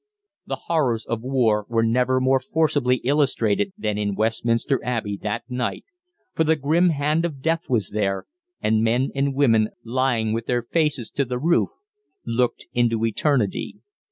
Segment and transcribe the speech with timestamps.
[0.47, 5.85] The horrors of war were never more forcibly illustrated than in Westminster Abbey that night,
[6.33, 8.25] for the grim hand of death was there,
[8.59, 11.69] and men and women lying with their faces to the roof
[12.25, 13.77] looked into Eternity.